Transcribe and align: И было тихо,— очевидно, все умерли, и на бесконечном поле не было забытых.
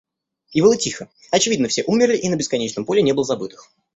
И 0.51 0.61
было 0.63 0.77
тихо,— 0.77 1.11
очевидно, 1.31 1.67
все 1.67 1.83
умерли, 1.83 2.17
и 2.17 2.27
на 2.27 2.35
бесконечном 2.35 2.85
поле 2.85 3.03
не 3.03 3.13
было 3.13 3.23
забытых. 3.23 3.69